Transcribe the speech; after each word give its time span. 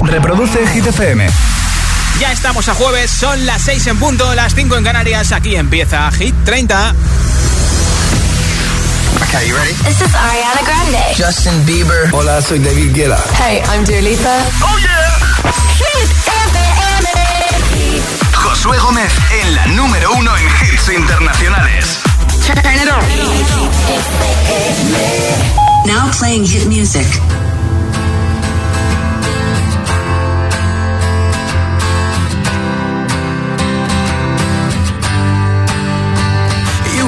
Reproduce 0.00 0.66
Hit 0.68 0.86
FM. 0.86 1.26
Ya 2.20 2.32
estamos 2.32 2.68
a 2.68 2.74
jueves, 2.74 3.10
son 3.10 3.44
las 3.46 3.62
6 3.62 3.86
en 3.88 3.98
punto, 3.98 4.34
las 4.34 4.54
5 4.54 4.76
en 4.76 4.84
Canarias. 4.84 5.32
Aquí 5.32 5.56
empieza 5.56 6.10
Hit 6.12 6.34
30. 6.44 6.94
Okay, 9.22 9.48
you 9.48 9.56
ready? 9.56 9.72
This 9.84 10.00
is 10.00 10.14
Ariana 10.14 10.62
Grande. 10.64 11.02
Justin 11.16 11.64
Bieber. 11.66 12.08
Hola, 12.12 12.40
soy 12.42 12.58
David 12.58 12.94
Guetta. 12.94 13.18
Hey, 13.38 13.62
I'm 13.72 13.84
Dua 13.84 14.00
Lipa. 14.00 14.44
Oh 14.62 14.78
yeah. 14.78 15.18
Hit 15.78 16.10
FM. 16.10 18.02
Josué 18.34 18.78
Gómez 18.78 19.12
en 19.42 19.54
la 19.54 19.66
número 19.68 20.12
uno 20.12 20.36
en 20.36 20.44
hits 20.46 20.88
internacionales. 20.88 21.98
Turn 22.46 22.58
it 22.74 22.88
on. 22.88 23.02
Now 25.86 26.10
playing 26.18 26.44
hit 26.44 26.66
music. 26.66 27.06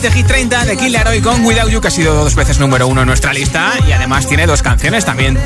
Número 0.00 0.02
16 0.02 0.02
de 0.02 0.10
Hit 0.12 0.26
30 0.26 0.64
de 0.64 0.76
Killer 0.76 1.08
Hoy 1.08 1.20
con 1.20 1.44
Without 1.44 1.70
You, 1.70 1.80
que 1.80 1.88
ha 1.88 1.90
sido 1.90 2.14
dos 2.14 2.34
veces 2.34 2.58
número 2.58 2.86
uno 2.86 3.02
en 3.02 3.06
nuestra 3.06 3.32
lista. 3.34 3.72
Y 3.86 3.92
además 3.92 4.26
tiene 4.26 4.46
dos 4.46 4.62
canciones 4.62 5.04
también. 5.04 5.38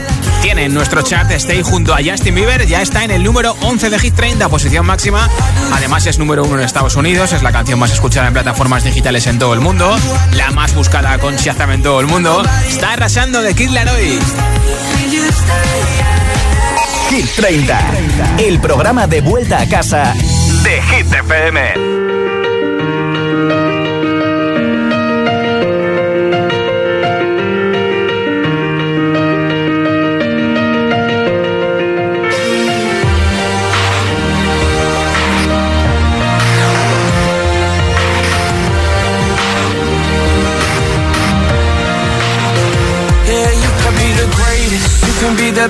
Tiene 0.43 0.67
en 0.67 0.75
nuestro 0.75 1.03
chart 1.03 1.31
Stay 1.33 1.63
junto 1.63 1.93
a 1.93 1.99
Justin 2.05 2.35
Bieber. 2.37 2.67
Ya 2.67 2.81
está 2.81 3.05
en 3.05 3.11
el 3.11 3.25
número 3.25 3.57
11 3.63 3.91
de 3.91 3.99
Hit 3.99 4.15
30, 4.15 4.49
posición 4.49 4.87
máxima. 4.87 5.29
Además 5.73 6.07
es 6.07 6.19
número 6.19 6.45
uno 6.45 6.59
en 6.59 6.65
Estados 6.65 6.95
Unidos. 6.95 7.33
Es 7.33 7.43
la 7.43 7.51
canción 7.51 7.79
más 7.79 7.93
escuchada 7.93 8.29
en 8.29 8.33
plataformas 8.33 8.85
digitales 8.85 9.27
en 9.27 9.39
todo 9.39 9.55
el 9.55 9.61
mundo. 9.61 9.97
La 10.35 10.51
más 10.53 10.75
buscada 10.75 11.19
con 11.19 11.35
Shazam 11.37 11.73
en 11.73 11.83
todo 11.83 12.01
el 12.01 12.07
mundo. 12.07 12.43
Está 12.69 12.93
arrasando 12.93 13.43
de 13.43 13.55
Killer 13.55 13.89
Hoy. 13.89 14.19
Hit 17.11 17.27
30. 17.37 17.81
El 18.39 18.61
programa 18.61 19.07
de 19.07 19.21
vuelta 19.21 19.63
a 19.63 19.69
casa 19.69 20.15
de 20.63 20.83
Hit 20.83 21.13
FM. 21.13 22.04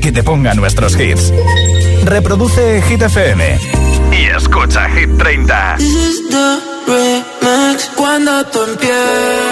que 0.00 0.12
te 0.12 0.22
ponga 0.22 0.54
nuestros 0.54 0.98
hits. 0.98 1.32
Reproduce 2.04 2.82
Hit 2.82 3.02
FM 3.02 3.58
y 4.12 4.26
escucha 4.36 4.88
Hit 4.90 5.16
30. 5.16 5.76
This 5.78 5.94
is 5.94 6.28
the 6.30 6.58
remix, 6.86 7.90
cuando 7.96 8.44
tú 8.46 8.62
empiezas. 8.62 9.45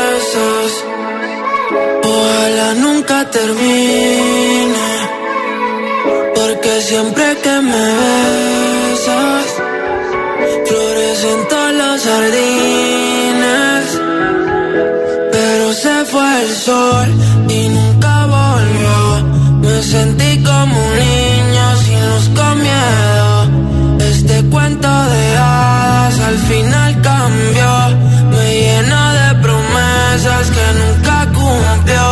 promesas 30.24 30.50
que 30.50 30.66
nunca 30.80 31.26
cumplió. 31.32 32.06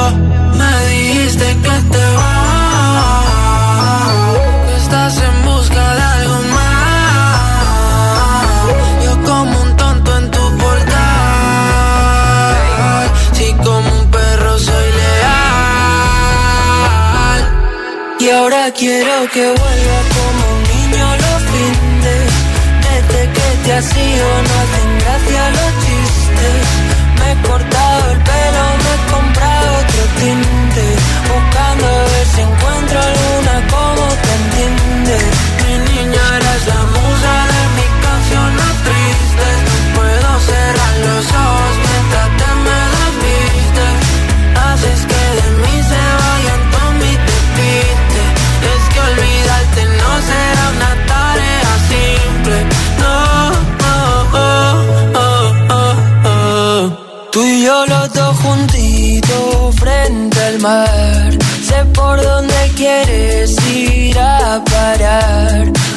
Me 0.59 0.73
dijiste 0.89 1.47
que 1.47 1.75
te 1.93 2.05
vas, 2.17 3.27
que 4.67 4.75
estás 4.77 5.15
en 5.19 5.45
busca 5.45 5.95
de 5.95 6.03
algo 6.03 6.39
más. 6.55 7.43
Yo 9.05 9.13
como 9.25 9.55
un 9.63 9.77
tonto 9.77 10.11
en 10.19 10.31
tu 10.31 10.45
portal, 10.59 10.95
si 13.33 13.53
como 13.65 13.89
un 14.01 14.11
perro 14.11 14.59
soy 14.59 14.89
leal. 15.01 15.43
Y 18.21 18.31
ahora 18.31 18.63
quiero 18.73 19.15
que 19.33 19.45
vuelva 19.47 19.99
como 20.17 20.43
un 20.55 20.63
niño 20.73 21.07
lo 21.23 21.33
finde. 21.53 22.15
Desde 22.83 23.21
que 23.33 23.47
te 23.65 23.71
has 23.73 23.89
ido 23.97 24.29
no 24.49 24.59
tengo 24.75 24.92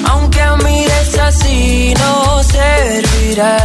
Aunque 0.10 0.42
a 0.42 0.56
mires 0.58 1.18
así 1.18 1.94
no 1.98 2.44
servirá. 2.44 3.58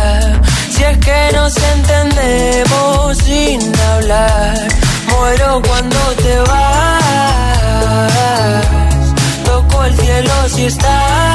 Si 0.70 0.82
es 0.82 0.96
que 0.96 1.30
nos 1.34 1.54
entendemos 1.56 3.18
sin 3.18 3.60
hablar, 3.92 4.68
muero 5.08 5.60
cuando 5.68 5.98
te 6.22 6.38
vas. 6.48 8.12
Toco 9.44 9.84
el 9.84 9.94
cielo 9.98 10.32
si 10.48 10.64
estás 10.64 11.30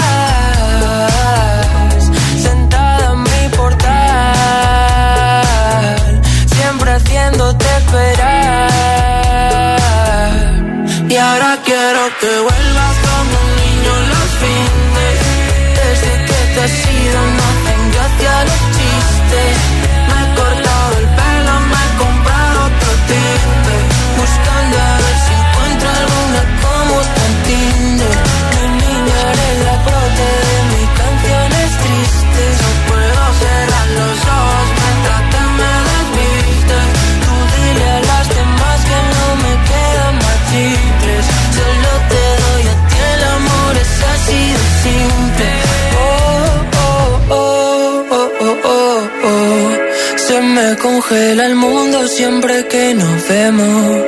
congela 51.07 51.45
el 51.45 51.55
mundo 51.55 52.07
siempre 52.07 52.67
que 52.67 52.93
nos 52.95 53.27
vemos. 53.27 54.01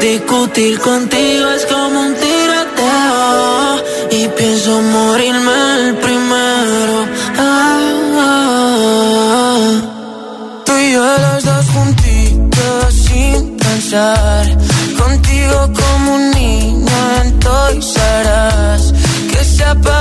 Discutir 0.00 0.78
contigo 0.80 1.50
es 1.50 1.66
como 1.66 2.00
un 2.00 2.14
tiroteo 2.14 3.76
y 4.10 4.28
pienso 4.36 4.82
morirme 4.82 5.52
el 5.78 5.96
primero. 5.96 7.06
Ah, 7.38 7.80
ah, 8.16 8.36
ah. 9.38 9.82
Tú 10.64 10.72
y 10.76 10.92
yo 10.92 11.04
los 11.04 11.44
dos 11.44 11.66
juntitos 11.74 12.94
sin 12.94 13.56
pensar. 13.56 14.46
Contigo 14.98 15.72
como 15.80 16.14
un 16.14 16.30
niño 16.32 16.98
en 17.22 17.78
y 17.78 17.82
serás 17.82 18.92
que 19.30 19.44
se 19.44 19.64
apaga 19.64 19.99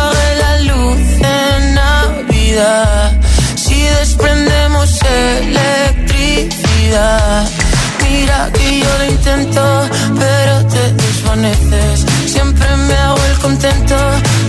mereces. 11.50 12.06
Siempre 12.32 12.68
me 12.76 12.96
hago 12.96 13.26
el 13.26 13.40
contento, 13.40 13.96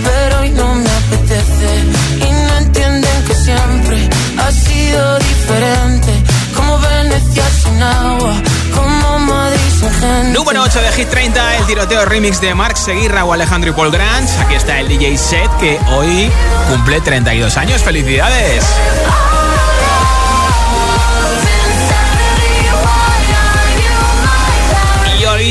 pero 0.03 0.39
hoy 0.39 0.49
no 0.49 0.75
me 0.75 0.89
apetece. 0.89 1.69
Y 2.17 2.31
no 2.31 2.57
entienden 2.57 3.23
que 3.27 3.35
siempre 3.35 4.09
ha 4.37 4.51
sido 4.51 5.19
diferente. 5.19 6.23
Como 6.55 6.79
Venecia 6.79 7.43
sin 7.63 7.81
agua, 7.81 8.33
como 8.75 9.19
Madrid 9.19 9.59
sin 9.79 9.89
gente. 9.89 10.31
Número 10.31 10.63
8 10.63 10.81
de 10.81 10.91
Hit 10.91 11.09
30, 11.09 11.57
el 11.57 11.65
tiroteo 11.65 12.05
remix 12.05 12.41
de 12.41 12.53
Mark 12.53 12.77
Seguirra 12.77 13.25
o 13.25 13.33
Alejandro 13.33 13.71
y 13.71 13.73
Paul 13.73 13.91
Grants. 13.91 14.37
Aquí 14.37 14.55
está 14.55 14.79
el 14.79 14.87
DJ 14.87 15.17
set 15.17 15.49
que 15.59 15.79
hoy 15.91 16.29
cumple 16.69 17.01
32 17.01 17.57
años. 17.57 17.81
¡Felicidades! 17.81 18.63
¡Oh! 19.07 19.40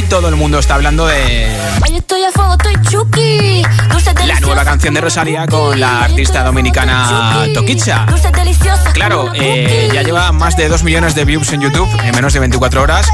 y 0.00 0.02
todo 0.04 0.28
el 0.28 0.36
mundo 0.36 0.58
está 0.58 0.74
hablando 0.74 1.06
de. 1.06 1.48
La 4.26 4.40
nueva 4.40 4.64
canción 4.64 4.94
de 4.94 5.00
Rosalía 5.00 5.46
con 5.46 5.78
la 5.78 6.04
artista 6.04 6.42
dominicana 6.42 7.46
Toquicha. 7.54 8.06
Claro, 8.92 9.30
eh, 9.34 9.90
ya 9.92 10.02
lleva 10.02 10.32
más 10.32 10.56
de 10.56 10.68
2 10.68 10.82
millones 10.84 11.14
de 11.14 11.24
views 11.24 11.52
en 11.52 11.60
YouTube 11.60 11.88
en 12.02 12.14
menos 12.14 12.32
de 12.32 12.40
24 12.40 12.82
horas 12.82 13.08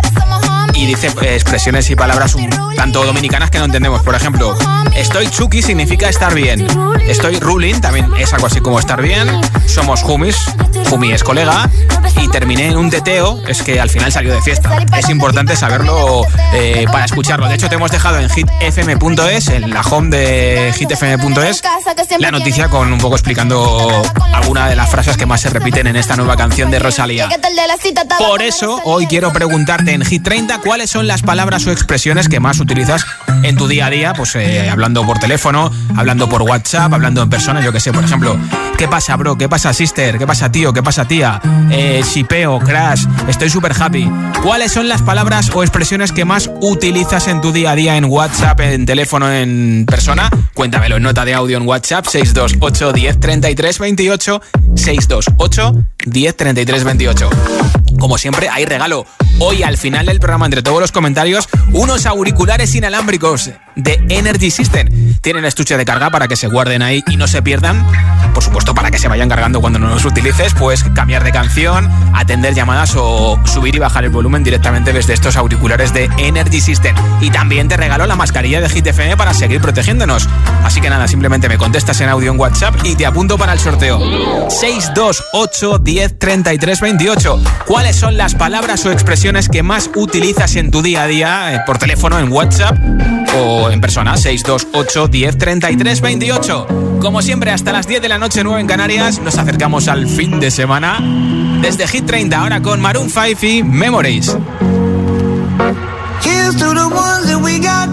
y 0.74 0.86
dice 0.86 1.08
expresiones 1.08 1.90
y 1.90 1.96
palabras 1.96 2.34
un 2.34 2.65
tanto 2.76 3.04
dominicanas 3.04 3.50
que 3.50 3.58
no 3.58 3.64
entendemos. 3.64 4.02
Por 4.02 4.14
ejemplo, 4.14 4.56
estoy 4.94 5.28
chuki 5.28 5.62
significa 5.62 6.08
estar 6.08 6.34
bien. 6.34 6.66
Estoy 7.06 7.38
ruling 7.40 7.80
también 7.80 8.06
es 8.18 8.32
algo 8.32 8.46
así 8.46 8.60
como 8.60 8.78
estar 8.78 9.02
bien. 9.02 9.28
Somos 9.66 10.02
humis, 10.02 10.36
humi 10.90 11.12
es 11.12 11.24
colega. 11.24 11.68
Y 12.20 12.28
terminé 12.28 12.68
en 12.68 12.76
un 12.76 12.88
teteo, 12.88 13.42
es 13.46 13.62
que 13.62 13.78
al 13.78 13.90
final 13.90 14.10
salió 14.10 14.32
de 14.32 14.40
fiesta. 14.40 14.78
Es 14.96 15.08
importante 15.10 15.54
saberlo 15.54 16.22
eh, 16.54 16.86
para 16.90 17.04
escucharlo. 17.04 17.46
De 17.46 17.54
hecho, 17.54 17.68
te 17.68 17.74
hemos 17.74 17.90
dejado 17.90 18.18
en 18.18 18.30
hitfm.es, 18.30 19.48
en 19.48 19.70
la 19.70 19.82
home 19.82 20.16
de 20.16 20.72
hitfm.es, 20.76 21.62
la 22.18 22.30
noticia 22.30 22.68
con 22.68 22.92
un 22.92 22.98
poco 22.98 23.16
explicando 23.16 24.02
alguna 24.32 24.68
de 24.68 24.76
las 24.76 24.88
frases 24.88 25.16
que 25.16 25.26
más 25.26 25.42
se 25.42 25.50
repiten 25.50 25.86
en 25.86 25.96
esta 25.96 26.16
nueva 26.16 26.36
canción 26.36 26.70
de 26.70 26.78
Rosalía. 26.78 27.28
Por 28.18 28.42
eso, 28.42 28.80
hoy 28.84 29.06
quiero 29.06 29.32
preguntarte 29.32 29.92
en 29.92 30.04
Hit 30.04 30.22
30 30.22 30.58
cuáles 30.60 30.90
son 30.90 31.06
las 31.06 31.22
palabras 31.22 31.66
o 31.66 31.70
expresiones 31.70 32.28
que 32.28 32.40
más 32.40 32.60
utilizas 32.66 33.06
en 33.44 33.56
tu 33.56 33.68
día 33.68 33.86
a 33.86 33.90
día, 33.90 34.12
pues 34.12 34.34
eh, 34.34 34.68
hablando 34.68 35.06
por 35.06 35.20
teléfono, 35.20 35.70
hablando 35.96 36.28
por 36.28 36.42
WhatsApp, 36.42 36.92
hablando 36.92 37.22
en 37.22 37.30
persona, 37.30 37.60
yo 37.60 37.72
que 37.72 37.78
sé, 37.78 37.92
por 37.92 38.02
ejemplo, 38.02 38.36
¿qué 38.76 38.88
pasa, 38.88 39.14
bro? 39.14 39.38
¿Qué 39.38 39.48
pasa, 39.48 39.72
sister? 39.72 40.18
¿Qué 40.18 40.26
pasa, 40.26 40.50
tío? 40.50 40.72
¿Qué 40.72 40.82
pasa, 40.82 41.06
tía? 41.06 41.40
Eh, 41.70 42.02
shipeo, 42.04 42.58
crash, 42.58 43.04
estoy 43.28 43.48
súper 43.48 43.72
happy. 43.80 44.10
¿Cuáles 44.42 44.72
son 44.72 44.88
las 44.88 45.00
palabras 45.02 45.48
o 45.54 45.62
expresiones 45.62 46.10
que 46.10 46.24
más 46.24 46.50
utilizas 46.60 47.28
en 47.28 47.40
tu 47.40 47.52
día 47.52 47.70
a 47.70 47.76
día 47.76 47.96
en 47.96 48.06
WhatsApp, 48.06 48.58
en 48.60 48.84
teléfono, 48.84 49.30
en 49.32 49.86
persona? 49.86 50.28
Cuéntamelo 50.52 50.96
en 50.96 51.04
nota 51.04 51.24
de 51.24 51.34
audio 51.34 51.58
en 51.58 51.68
WhatsApp 51.68 52.06
628 52.06 52.92
10 52.92 53.20
33 53.20 53.78
28 53.78 54.42
628 54.74 55.72
10 56.04 56.36
33 56.36 56.84
28. 56.84 57.30
Como 57.98 58.18
siempre, 58.18 58.48
hay 58.48 58.64
regalo. 58.64 59.06
Hoy 59.38 59.62
al 59.62 59.76
final 59.76 60.06
del 60.06 60.18
programa, 60.18 60.46
entre 60.46 60.62
todos 60.62 60.80
los 60.80 60.92
comentarios, 60.92 61.48
unos 61.72 62.06
auriculares 62.06 62.55
inalámbricos 62.64 63.50
de 63.74 64.02
Energy 64.08 64.50
System. 64.50 64.88
Tienen 65.20 65.44
estuche 65.44 65.76
de 65.76 65.84
carga 65.84 66.10
para 66.10 66.26
que 66.26 66.36
se 66.36 66.48
guarden 66.48 66.80
ahí 66.80 67.04
y 67.06 67.16
no 67.16 67.26
se 67.26 67.42
pierdan. 67.42 67.86
Por 68.32 68.42
supuesto, 68.42 68.74
para 68.74 68.90
que 68.90 68.98
se 68.98 69.08
vayan 69.08 69.28
cargando 69.28 69.60
cuando 69.60 69.78
no 69.78 69.88
los 69.88 70.04
utilices, 70.04 70.54
pues 70.54 70.82
cambiar 70.94 71.22
de 71.22 71.32
canción, 71.32 71.90
atender 72.14 72.54
llamadas 72.54 72.94
o 72.96 73.38
subir 73.44 73.74
y 73.74 73.78
bajar 73.78 74.04
el 74.04 74.10
volumen 74.10 74.42
directamente 74.42 74.92
desde 74.92 75.12
estos 75.12 75.36
auriculares 75.36 75.92
de 75.92 76.08
Energy 76.18 76.60
System. 76.60 76.96
Y 77.20 77.30
también 77.30 77.68
te 77.68 77.76
regalo 77.76 78.06
la 78.06 78.16
mascarilla 78.16 78.60
de 78.60 78.68
Hit 78.70 78.86
FM 78.86 79.16
para 79.16 79.34
seguir 79.34 79.60
protegiéndonos. 79.60 80.28
Así 80.64 80.80
que 80.80 80.88
nada, 80.88 81.06
simplemente 81.06 81.48
me 81.48 81.58
contestas 81.58 82.00
en 82.00 82.08
audio 82.08 82.32
en 82.32 82.40
WhatsApp 82.40 82.74
y 82.84 82.94
te 82.96 83.04
apunto 83.04 83.36
para 83.36 83.52
el 83.52 83.58
sorteo. 83.58 83.98
628 84.48 85.78
10 85.78 86.18
33 86.18 86.80
28. 86.80 87.42
¿Cuáles 87.66 87.96
son 87.96 88.16
las 88.16 88.34
palabras 88.34 88.84
o 88.86 88.92
expresiones 88.92 89.48
que 89.48 89.62
más 89.62 89.90
utilizas 89.94 90.56
en 90.56 90.70
tu 90.70 90.82
día 90.82 91.02
a 91.02 91.06
día 91.06 91.54
eh, 91.54 91.60
por 91.66 91.78
teléfono, 91.78 92.18
en 92.18 92.32
WhatsApp 92.32 92.45
o 93.38 93.70
en 93.70 93.80
persona? 93.80 94.16
628 94.16 95.08
10 95.08 95.38
33 95.38 96.00
28. 96.00 96.66
Como 97.00 97.22
siempre, 97.22 97.50
hasta 97.50 97.72
las 97.72 97.86
10 97.86 98.02
de 98.02 98.08
la 98.08 98.18
noche, 98.18 98.42
9 98.42 98.60
en 98.60 98.66
Canarias, 98.66 99.20
nos 99.20 99.38
acercamos 99.38 99.88
al 99.88 100.06
fin 100.06 100.40
de 100.40 100.50
semana. 100.50 100.98
Desde 101.60 101.86
Hit 101.86 102.06
30, 102.06 102.38
ahora 102.38 102.62
con 102.62 102.80
Maroon 102.80 103.10
5 103.10 103.46
y 103.46 103.62
Memories. 103.62 104.36
Here's 106.22 106.56
to 106.56 106.72
the 106.72 106.88
ones 106.88 107.26
that 107.26 107.40
we 107.42 107.58
got. 107.58 107.88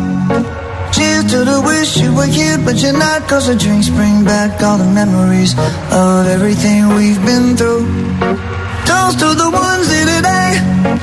Cheers 0.92 1.26
to 1.32 1.44
the 1.44 1.62
wish 1.62 1.98
you 1.98 2.14
were 2.14 2.28
here, 2.28 2.58
but 2.58 2.76
you're 2.76 2.98
not. 2.98 3.28
Cause 3.28 3.48
the 3.48 3.56
drinks 3.56 3.90
bring 3.90 4.24
back 4.24 4.62
all 4.62 4.78
the 4.78 4.86
memories 4.86 5.56
of 5.92 6.28
everything 6.28 6.88
we've 6.96 7.24
been 7.26 7.58
through. 7.58 7.86
Toast 8.86 9.20
to 9.20 9.34
the 9.34 9.50
ones 9.52 9.92
here 9.92 10.06
today. 10.06 11.03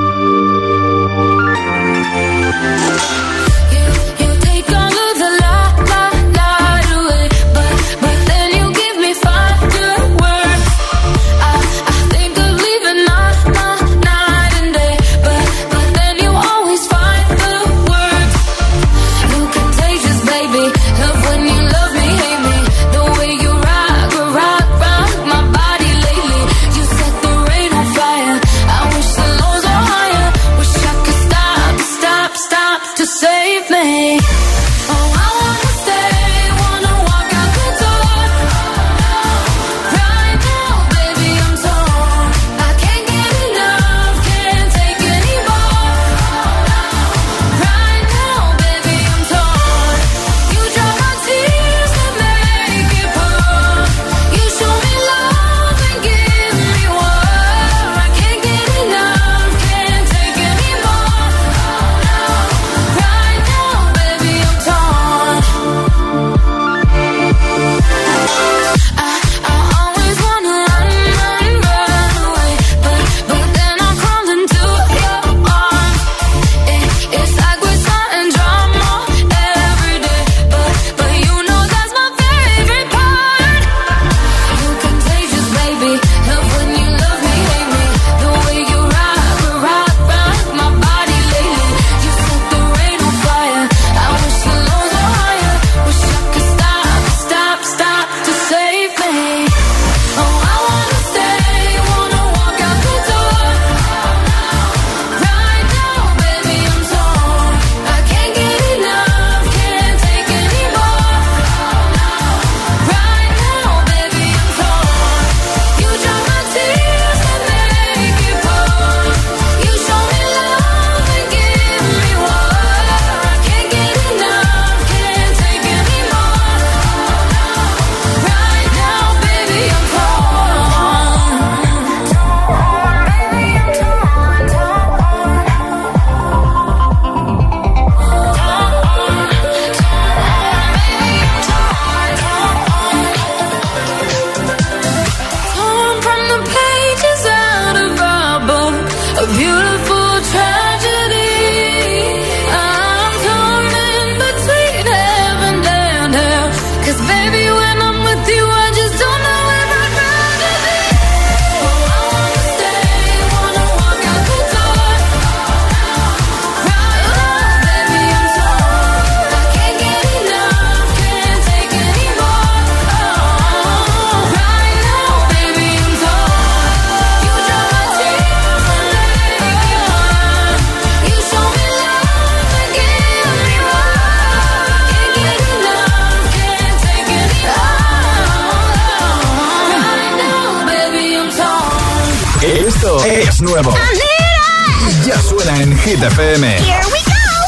Suena 195.83 196.07
en 196.07 196.11
Hit 196.11 196.19
FM. 196.19 196.57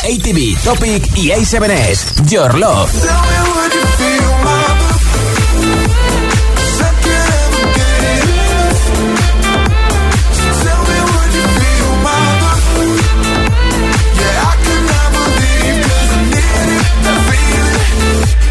ATV, 0.04 0.64
Topic 0.64 1.10
y 1.16 1.30
A7S. 1.30 2.30
Your 2.30 2.58
Love. 2.58 2.92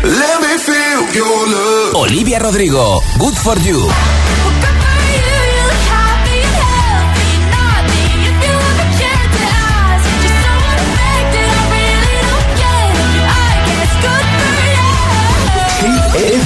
Let 0.04 0.40
me 0.40 0.58
feel 0.58 1.14
your 1.14 1.48
love. 1.48 1.94
Olivia 1.94 2.38
Rodrigo. 2.38 3.00
Good 3.18 3.34
for 3.36 3.58
you. 3.60 4.11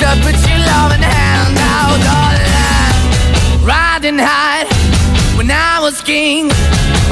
to 0.00 0.06
uh, 0.08 0.16
put 0.24 0.36
your 0.48 0.60
loving 0.72 1.04
hand 1.04 1.56
out, 1.60 2.00
darling. 2.08 3.66
Riding 3.68 4.18
high 4.18 4.64
when 5.36 5.50
I 5.50 5.78
was 5.80 6.00
king, 6.00 6.48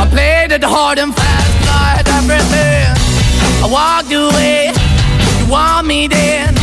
I 0.01 0.09
played 0.09 0.53
it 0.53 0.64
hard 0.64 0.98
and 0.98 1.14
fast, 1.14 1.53
had 1.68 2.09
everything. 2.09 2.88
I 3.61 3.66
walked 3.68 4.12
away, 4.12 4.72
you 5.38 5.53
want 5.53 5.87
me 5.87 6.09
then. 6.09 6.55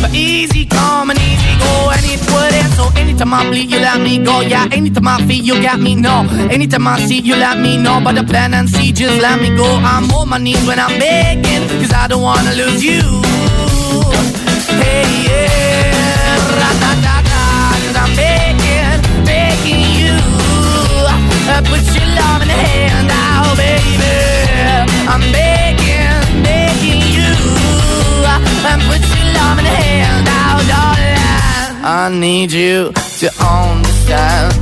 But 0.00 0.14
easy 0.14 0.64
come 0.64 1.10
and 1.10 1.18
easy 1.18 1.52
go, 1.60 1.90
and 1.92 2.04
it 2.04 2.20
wouldn't. 2.32 2.72
So 2.72 2.88
anytime 2.96 3.34
I 3.34 3.44
bleed, 3.50 3.70
you 3.70 3.80
let 3.80 4.00
me 4.00 4.24
go. 4.24 4.40
Yeah, 4.40 4.68
anytime 4.72 5.08
I 5.08 5.18
feel, 5.26 5.44
you 5.44 5.60
got 5.60 5.80
me. 5.80 5.94
No, 5.94 6.26
anytime 6.50 6.86
I 6.86 7.00
see, 7.00 7.20
you 7.20 7.36
let 7.36 7.58
me 7.58 7.76
know. 7.76 8.00
But 8.02 8.14
the 8.14 8.24
plan 8.24 8.54
and 8.54 8.68
see, 8.70 8.92
just 8.92 9.20
let 9.20 9.40
me 9.40 9.54
go. 9.54 9.68
I'm 9.82 10.10
on 10.12 10.30
my 10.30 10.38
knees 10.38 10.64
when 10.66 10.78
I'm 10.78 10.98
begging, 10.98 11.68
cause 11.80 11.92
I 11.92 12.06
don't 12.08 12.22
wanna 12.22 12.54
lose 12.54 12.82
you. 12.82 13.47
I 32.08 32.10
need 32.10 32.52
you 32.52 32.92
to 33.20 33.28
understand. 33.44 34.54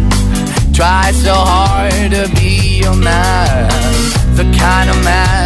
Try 0.74 1.12
so 1.12 1.32
hard 1.32 2.10
to 2.10 2.28
be 2.34 2.80
your 2.82 2.96
man. 2.96 3.68
The 4.34 4.44
kind 4.58 4.90
of 4.90 5.04
man 5.04 5.45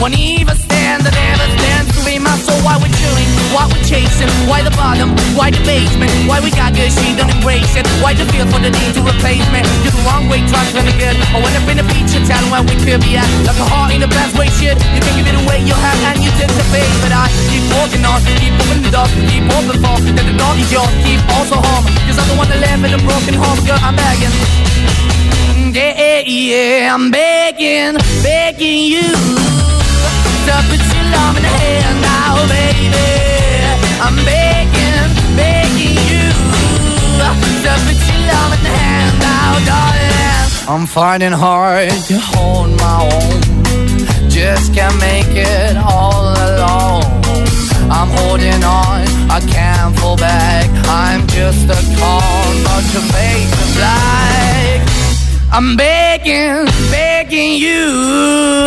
won't 0.00 0.16
even 0.18 0.56
stand. 0.56 1.06
I 1.06 1.10
never 1.10 1.46
stand 1.58 1.84
to 1.94 2.00
be 2.04 2.18
my 2.18 2.36
soul. 2.42 2.58
Why 2.64 2.76
we're 2.78 2.92
why 3.56 3.64
we're 3.72 3.86
chasing, 3.88 4.28
why 4.44 4.60
the 4.60 4.74
bottom, 4.76 5.16
why 5.32 5.48
the 5.48 5.62
basement, 5.64 6.12
why 6.28 6.44
we 6.44 6.52
got 6.52 6.76
good, 6.76 6.92
she 6.92 7.16
don't 7.16 7.32
embrace 7.32 7.72
it. 7.72 7.88
Why 8.04 8.12
the 8.12 8.28
feel 8.28 8.44
for 8.52 8.60
the 8.60 8.68
need 8.68 8.92
to 8.92 9.00
replace 9.00 9.46
me? 9.48 9.64
You're 9.80 9.96
the 9.96 10.04
wrong 10.04 10.28
way, 10.28 10.44
trying 10.44 10.68
to 10.76 10.82
be 10.84 10.92
good. 11.00 11.16
I 11.32 11.40
went 11.40 11.56
up 11.56 11.64
in 11.64 11.80
the 11.80 11.86
feature 11.88 12.20
town 12.28 12.44
where 12.52 12.60
we 12.60 12.76
could 12.84 13.00
be 13.00 13.16
at. 13.16 13.24
Like 13.48 13.56
a 13.56 13.64
heart 13.64 13.96
in 13.96 14.04
the 14.04 14.12
best 14.12 14.36
way, 14.36 14.52
shit. 14.60 14.76
You 14.92 15.00
can 15.00 15.14
give 15.16 15.28
it 15.30 15.36
away, 15.40 15.64
you 15.64 15.72
have, 15.72 15.98
and 16.12 16.20
you 16.20 16.28
tend 16.36 16.52
to 16.52 16.64
face. 16.68 16.96
But 17.00 17.16
I 17.16 17.32
keep 17.48 17.64
walking 17.72 18.04
on, 18.04 18.20
keep 18.36 18.52
moving 18.60 18.84
the 18.84 18.92
door, 18.92 19.08
keep 19.32 19.44
open 19.56 19.80
for 19.80 19.96
that 20.04 20.26
the 20.28 20.36
door 20.36 20.52
is 20.60 20.68
yours. 20.68 20.92
Keep 21.00 21.24
also 21.32 21.56
home, 21.56 21.88
cause 22.04 22.20
I'm 22.20 22.28
the 22.28 22.36
one 22.36 22.48
that 22.52 22.60
live 22.60 22.84
in 22.84 22.92
a 22.92 23.00
broken 23.00 23.32
home, 23.32 23.60
girl. 23.64 23.80
I'm 23.80 23.96
begging 23.96 24.34
yeah, 25.76 25.92
yeah, 25.96 26.20
yeah, 26.24 26.94
I'm 26.94 27.10
begging, 27.10 27.96
begging 28.22 28.84
you 28.84 29.65
to 30.46 30.56
put 30.70 30.82
your 30.94 31.06
love 31.16 31.36
in 31.38 31.42
the 31.42 31.54
hand 31.60 31.96
now, 32.00 32.34
baby. 32.46 33.10
I'm 34.04 34.16
begging, 34.30 35.06
begging 35.34 35.98
you 36.10 36.26
to 37.66 37.72
put 37.86 37.98
your 38.08 38.22
love 38.30 38.50
in 38.56 38.62
the 38.66 38.74
hand 38.80 39.14
now, 39.18 39.50
darling. 39.70 40.06
I'm 40.68 40.86
finding 40.86 41.32
hard 41.32 41.90
to 42.08 42.14
hold 42.18 42.70
my 42.84 42.96
own. 43.10 43.38
Just 44.30 44.74
can't 44.74 44.98
make 45.00 45.32
it 45.34 45.76
all 45.76 46.24
alone. 46.48 47.04
I'm 47.90 48.10
holding 48.18 48.62
on, 48.62 49.02
I 49.36 49.40
can't 49.40 49.98
fall 49.98 50.16
back. 50.16 50.68
I'm 50.86 51.26
just 51.28 51.64
a 51.76 51.80
call, 51.98 52.44
not 52.66 52.82
your 52.94 53.06
face 53.14 53.52
is 53.62 53.70
black. 53.76 54.78
I'm 55.52 55.76
begging, 55.76 56.66
begging 56.90 57.52
you, 57.54 58.66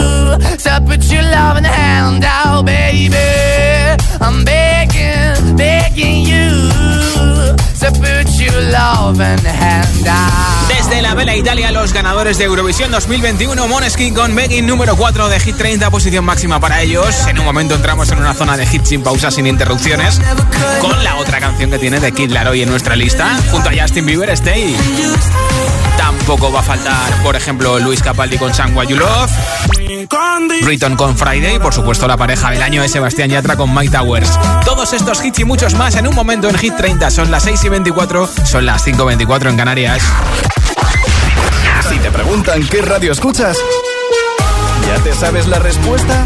Desde 10.69 11.01
la 11.01 11.13
Vela 11.13 11.35
Italia, 11.35 11.71
los 11.71 11.91
ganadores 11.93 12.37
de 12.37 12.45
Eurovisión 12.45 12.91
2021, 12.91 13.67
Moneskin 13.67 14.13
con 14.13 14.33
Begging, 14.33 14.65
número 14.65 14.95
4 14.95 15.27
de 15.27 15.39
Hit 15.39 15.57
30, 15.57 15.89
posición 15.89 16.23
máxima 16.23 16.59
para 16.59 16.81
ellos. 16.81 17.27
En 17.27 17.39
un 17.39 17.45
momento 17.45 17.75
entramos 17.75 18.09
en 18.11 18.19
una 18.19 18.33
zona 18.33 18.55
de 18.55 18.65
hit 18.65 18.85
sin 18.85 19.03
pausas, 19.03 19.35
sin 19.35 19.47
interrupciones, 19.47 20.21
con 20.79 21.03
la 21.03 21.17
otra 21.17 21.39
canción 21.39 21.69
que 21.69 21.79
tiene 21.79 21.99
de 21.99 22.11
Kid 22.11 22.31
Laroi 22.31 22.61
en 22.61 22.69
nuestra 22.69 22.95
lista, 22.95 23.37
junto 23.51 23.69
a 23.69 23.73
Justin 23.73 24.05
Bieber, 24.05 24.29
Stay. 24.29 24.75
Tampoco 26.01 26.51
va 26.51 26.61
a 26.61 26.63
faltar, 26.63 27.21
por 27.21 27.35
ejemplo, 27.35 27.77
Luis 27.77 28.01
Capaldi 28.01 28.39
con 28.39 28.51
Sangwa 28.51 28.83
You 28.85 28.97
Love, 28.97 29.31
Riton 30.63 30.95
con 30.95 31.15
Friday, 31.15 31.59
por 31.59 31.75
supuesto 31.75 32.07
la 32.07 32.17
pareja 32.17 32.49
del 32.49 32.63
año 32.63 32.81
es 32.81 32.91
Sebastián 32.91 33.29
Yatra 33.29 33.55
con 33.55 33.71
Mike 33.71 33.95
Towers. 33.95 34.31
Todos 34.65 34.93
estos 34.93 35.23
hits 35.23 35.39
y 35.39 35.45
muchos 35.45 35.75
más 35.75 35.95
en 35.95 36.07
un 36.07 36.15
momento 36.15 36.49
en 36.49 36.57
Hit 36.57 36.75
30. 36.75 37.11
Son 37.11 37.29
las 37.29 37.43
6 37.43 37.65
y 37.65 37.69
24, 37.69 38.27
son 38.45 38.65
las 38.65 38.83
5 38.83 39.03
y 39.03 39.05
24 39.05 39.51
en 39.51 39.57
Canarias. 39.57 40.01
Si 41.87 41.99
te 41.99 42.09
preguntan 42.09 42.65
qué 42.67 42.81
radio 42.81 43.11
escuchas, 43.11 43.55
¿ya 44.87 45.03
te 45.03 45.13
sabes 45.13 45.47
la 45.47 45.59
respuesta? 45.59 46.25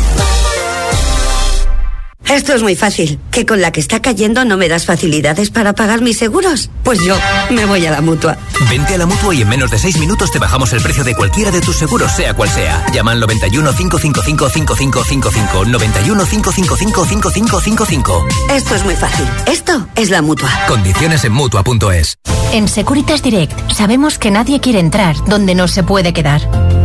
Esto 2.31 2.53
es 2.53 2.63
muy 2.63 2.77
fácil. 2.77 3.19
¿Que 3.29 3.45
con 3.45 3.59
la 3.59 3.73
que 3.73 3.81
está 3.81 4.01
cayendo 4.01 4.45
no 4.45 4.55
me 4.55 4.69
das 4.69 4.85
facilidades 4.85 5.49
para 5.49 5.73
pagar 5.73 6.01
mis 6.01 6.17
seguros? 6.17 6.69
Pues 6.81 7.03
yo 7.03 7.17
me 7.49 7.65
voy 7.65 7.85
a 7.85 7.91
la 7.91 7.99
mutua. 7.99 8.37
Vente 8.69 8.95
a 8.95 8.97
la 8.97 9.05
mutua 9.05 9.35
y 9.35 9.41
en 9.41 9.49
menos 9.49 9.69
de 9.69 9.77
6 9.77 9.97
minutos 9.99 10.31
te 10.31 10.39
bajamos 10.39 10.71
el 10.71 10.81
precio 10.81 11.03
de 11.03 11.13
cualquiera 11.13 11.51
de 11.51 11.59
tus 11.59 11.75
seguros, 11.75 12.09
sea 12.13 12.33
cual 12.33 12.49
sea. 12.49 12.85
Llama 12.93 13.11
al 13.11 13.19
91 13.19 13.73
555 13.75 14.49
5555. 14.49 15.65
91 15.65 16.25
555 16.25 17.05
5555. 17.05 18.27
Esto 18.49 18.75
es 18.75 18.85
muy 18.85 18.95
fácil. 18.95 19.27
Esto 19.45 19.85
es 19.95 20.09
la 20.09 20.21
mutua. 20.21 20.49
Condiciones 20.69 21.25
en 21.25 21.33
mutua.es. 21.33 22.15
En 22.53 22.69
Securitas 22.69 23.21
Direct 23.23 23.73
sabemos 23.73 24.17
que 24.17 24.31
nadie 24.31 24.61
quiere 24.61 24.79
entrar 24.79 25.17
donde 25.25 25.53
no 25.53 25.67
se 25.67 25.83
puede 25.83 26.13
quedar. 26.13 26.41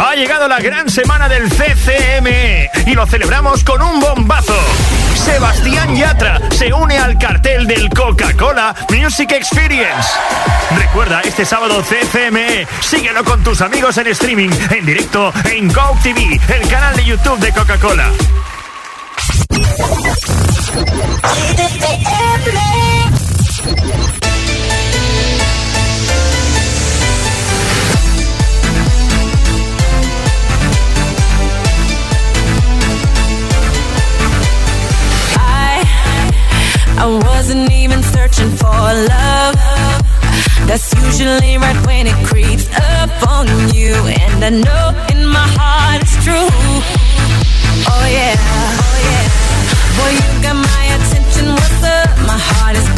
Ha 0.00 0.14
llegado 0.14 0.48
la 0.48 0.60
gran 0.60 0.88
semana 0.88 1.28
del 1.28 1.48
CCM 1.48 2.26
y 2.86 2.94
lo 2.94 3.06
celebramos 3.06 3.64
con 3.64 3.82
un 3.82 4.00
bombazo. 4.00 4.56
Sebastián 5.14 5.94
Yatra 5.96 6.40
se 6.50 6.72
une 6.72 6.96
al 6.96 7.18
cartel 7.18 7.66
del 7.66 7.88
Coca-Cola 7.90 8.74
Music 8.90 9.32
Experience. 9.32 10.08
Recuerda, 10.76 11.20
este 11.22 11.44
sábado 11.44 11.82
CCM, 11.82 12.66
síguelo 12.80 13.24
con 13.24 13.42
tus 13.42 13.60
amigos 13.60 13.98
en 13.98 14.06
streaming, 14.08 14.50
en 14.70 14.86
directo 14.86 15.32
en 15.44 15.68
Go 15.68 15.96
TV, 16.02 16.40
el 16.48 16.68
canal 16.68 16.96
de 16.96 17.04
YouTube 17.04 17.38
de 17.40 17.52
Coca-Cola. 17.52 18.10
I 37.00 37.06
wasn't 37.06 37.70
even 37.70 38.02
searching 38.02 38.50
for 38.56 38.66
love. 38.66 39.54
That's 40.66 40.92
usually 40.94 41.56
right 41.56 41.86
when 41.86 42.08
it 42.08 42.18
creeps 42.26 42.68
up 42.74 43.10
on 43.28 43.46
you, 43.72 43.94
and 43.94 44.44
I 44.44 44.50
know 44.50 44.86
in 45.12 45.24
my 45.24 45.46
heart 45.56 46.02
it's 46.02 46.16
true. 46.24 46.50
Oh 47.86 48.06
yeah, 48.10 48.34
oh 48.34 48.94
yeah. 49.08 49.24
Boy, 49.96 50.10
you 50.18 50.42
got 50.42 50.58
my 50.58 50.84
attention. 50.98 51.46
What's 51.54 51.82
up? 51.86 52.10
My 52.26 52.38
heart 52.50 52.76
is 52.76 52.97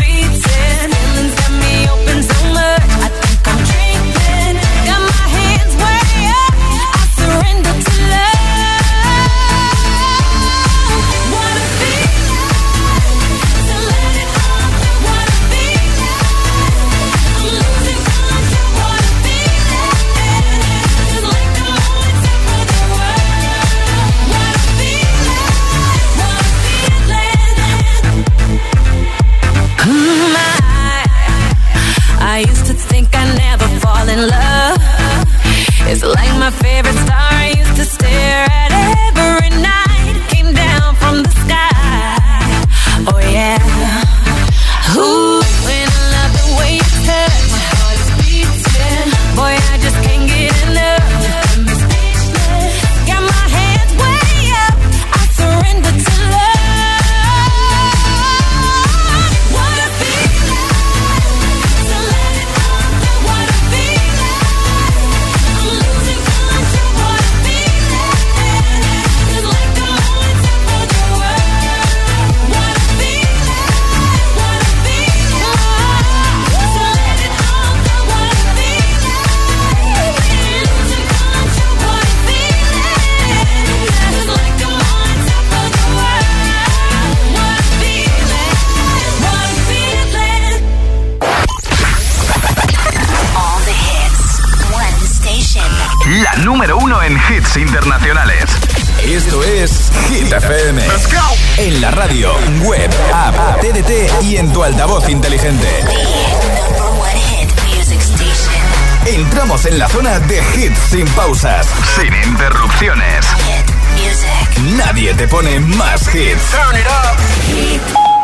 pone 115.30 115.60
más 115.60 116.06
hits. 116.12 116.54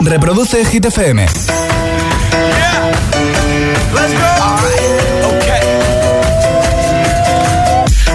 Reproduce 0.01 0.65
Hit 0.65 0.85
FM. 0.85 1.19
Let's 3.95 4.13
go. 4.13 4.27
All 4.43 4.59
right. 4.67 4.91
Okay. 5.33 5.63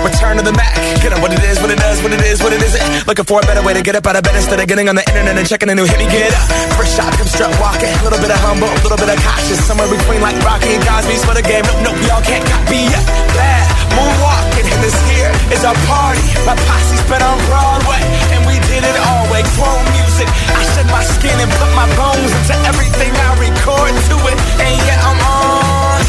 Return 0.04 0.38
to 0.38 0.44
the 0.44 0.52
Mac. 0.52 0.76
Get 1.02 1.14
up 1.14 1.22
what 1.22 1.34
it 1.34 1.44
is, 1.44 1.60
what 1.62 1.72
it 1.72 1.81
what 2.02 2.14
it 2.14 2.22
is, 2.26 2.42
what 2.42 2.54
it 2.54 2.62
isn't. 2.62 2.82
Looking 3.08 3.26
for 3.26 3.40
a 3.42 3.46
better 3.46 3.62
way 3.62 3.74
to 3.74 3.82
get 3.82 3.96
up 3.96 4.06
out 4.06 4.18
of 4.18 4.24
bed 4.24 4.36
instead 4.36 4.60
of 4.60 4.68
getting 4.68 4.90
on 4.90 4.96
the 4.98 5.06
internet 5.06 5.38
and 5.38 5.48
checking 5.48 5.70
a 5.70 5.76
new 5.76 5.86
hit. 5.86 5.98
Me 6.02 6.10
get 6.10 6.34
up. 6.34 6.46
First 6.78 6.98
shot, 6.98 7.14
come 7.14 7.30
strut 7.30 7.54
walking. 7.62 7.90
A 7.90 8.04
little 8.04 8.20
bit 8.20 8.34
of 8.34 8.40
humble, 8.42 8.70
a 8.70 8.82
little 8.82 8.98
bit 8.98 9.10
of 9.10 9.18
cautious. 9.22 9.62
Somewhere 9.66 9.90
between 9.90 10.22
like 10.22 10.38
Rocky 10.42 10.74
and 10.74 10.84
Cosby's 10.84 11.24
for 11.24 11.38
the 11.38 11.46
game. 11.46 11.64
Nope, 11.70 11.94
nope, 11.94 12.00
y'all 12.10 12.26
can't 12.26 12.44
copy 12.46 12.90
yet. 12.90 13.06
Bad 13.38 13.66
moonwalking, 13.94 14.66
and 14.66 14.82
this 14.82 14.98
here 15.14 15.32
is 15.54 15.62
our 15.64 15.78
party. 15.86 16.26
My 16.44 16.58
posse's 16.58 17.04
been 17.06 17.22
on 17.22 17.38
Broadway, 17.46 18.02
and 18.34 18.42
we 18.50 18.58
did 18.66 18.82
it 18.82 18.98
all 18.98 19.24
way. 19.30 19.46
Grown 19.58 19.84
music. 19.94 20.28
I 20.54 20.62
shed 20.74 20.88
my 20.90 21.04
skin 21.04 21.38
and 21.38 21.52
put 21.60 21.72
my 21.78 21.86
bones 21.98 22.32
into 22.34 22.56
everything 22.66 23.12
I 23.14 23.30
record 23.38 23.94
to 24.10 24.16
it. 24.32 24.38
And 24.58 24.74
yeah, 24.86 25.06
I'm 25.06 25.20
on 25.22 25.61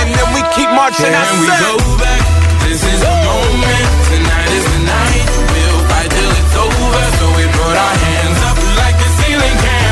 and 0.00 0.08
then 0.14 0.28
we 0.34 0.40
keep 0.56 0.70
marching. 0.72 1.12
Can 1.12 1.40
we 1.40 1.48
go 1.60 1.72
back? 2.00 2.22
This 2.64 2.80
is 2.82 3.00
the 3.00 3.14
moment. 3.28 3.86
Tonight 4.08 4.50
is 4.56 4.64
the 4.64 4.80
night. 4.88 5.26
We'll 5.52 5.82
fight 5.90 6.10
till 6.10 6.32
it's 6.40 6.54
over. 6.56 7.04
So 7.18 7.24
we 7.36 7.44
put 7.52 7.74
our 7.76 7.96
hands 8.06 8.40
up 8.48 8.58
like 8.80 8.96
the 8.98 9.08
ceiling 9.18 9.56
can't 9.62 9.83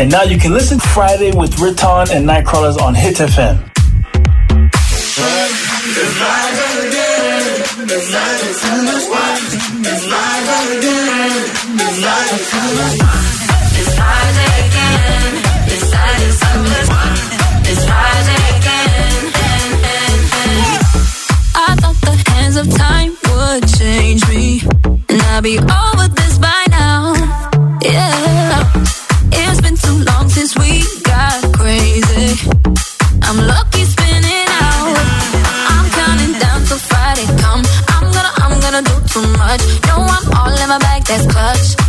And 0.00 0.10
now 0.10 0.22
you 0.22 0.38
can 0.38 0.54
listen 0.54 0.80
Friday 0.80 1.30
with 1.30 1.60
Riton 1.60 2.10
and 2.10 2.26
Nightcrawlers 2.26 2.80
on 2.80 2.94
Hit 2.94 3.16
FM. 3.16 3.79
That's 41.10 41.26
clutch. 41.26 41.79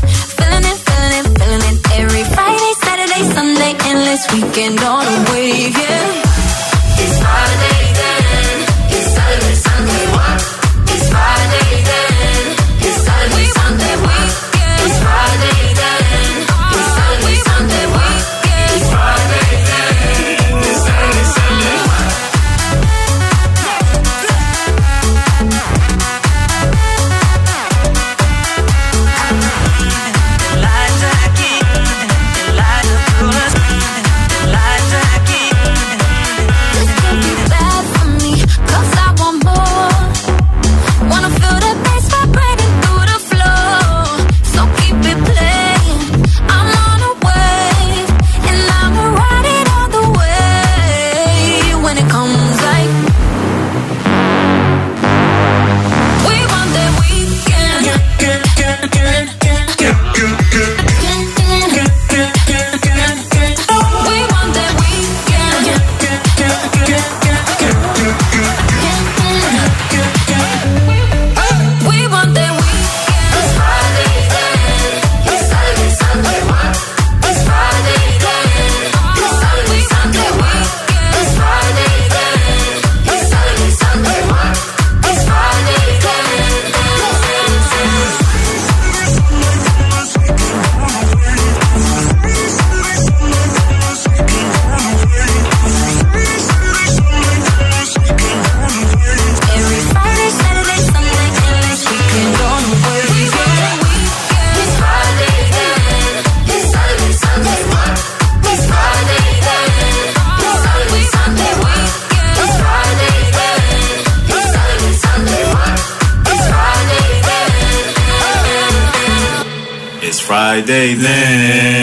day, 120.61 120.93
then. 120.93 121.80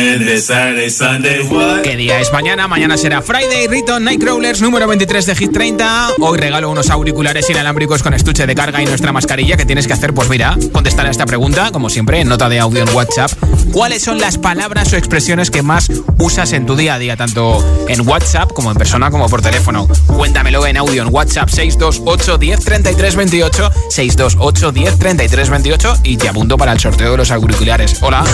¿Qué 1.82 1.96
día 1.96 2.20
es 2.20 2.32
mañana? 2.32 2.66
Mañana 2.66 2.96
será 2.96 3.22
Friday, 3.22 3.68
Rito, 3.68 4.00
Nightcrawlers, 4.00 4.60
número 4.60 4.86
23 4.88 5.26
de 5.26 5.34
Hit 5.36 5.52
30. 5.52 6.10
Hoy 6.20 6.38
regalo 6.38 6.70
unos 6.70 6.90
auriculares 6.90 7.48
inalámbricos 7.48 8.02
con 8.02 8.14
estuche 8.14 8.46
de 8.46 8.54
carga 8.54 8.82
y 8.82 8.86
nuestra 8.86 9.12
mascarilla. 9.12 9.56
¿Qué 9.56 9.64
tienes 9.64 9.86
que 9.86 9.92
hacer? 9.92 10.14
Pues 10.14 10.28
mira, 10.28 10.56
contestar 10.72 11.06
a 11.06 11.10
esta 11.10 11.26
pregunta, 11.26 11.70
como 11.70 11.88
siempre, 11.88 12.20
en 12.20 12.28
nota 12.28 12.48
de 12.48 12.58
audio 12.58 12.82
en 12.82 12.88
WhatsApp. 12.94 13.30
¿Cuáles 13.72 14.02
son 14.02 14.18
las 14.18 14.38
palabras 14.38 14.92
o 14.92 14.96
expresiones 14.96 15.50
que 15.50 15.62
más 15.62 15.88
usas 16.18 16.52
en 16.52 16.66
tu 16.66 16.74
día 16.74 16.94
a 16.94 16.98
día, 16.98 17.16
tanto 17.16 17.64
en 17.86 18.06
WhatsApp 18.08 18.52
como 18.52 18.70
en 18.70 18.76
persona 18.76 19.10
como 19.10 19.28
por 19.28 19.40
teléfono? 19.40 19.88
Cuéntamelo 20.06 20.66
en 20.66 20.78
audio 20.78 21.02
en 21.02 21.14
WhatsApp 21.14 21.48
628 21.48 22.38
10 22.38 22.64
33 22.64 23.16
28, 23.16 23.70
628 23.90 24.72
10 24.72 24.98
33 24.98 25.50
28 25.50 25.94
y 26.02 26.16
te 26.16 26.28
apunto 26.28 26.56
para 26.56 26.72
el 26.72 26.80
sorteo 26.80 27.12
de 27.12 27.18
los 27.18 27.30
auriculares. 27.30 27.98
Hola. 28.00 28.24